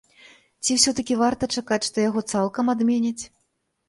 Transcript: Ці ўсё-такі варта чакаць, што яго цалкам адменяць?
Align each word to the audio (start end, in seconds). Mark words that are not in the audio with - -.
Ці 0.63 0.75
ўсё-такі 0.77 1.17
варта 1.23 1.49
чакаць, 1.59 1.79
што 1.89 1.97
яго 2.05 2.23
цалкам 2.37 2.73
адменяць? 2.75 3.23